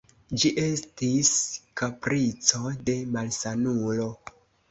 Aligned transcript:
Ĝi 0.43 0.51
estis 0.61 1.29
kaprico 1.83 2.73
de 2.89 2.97
malsanulo. 3.17 4.11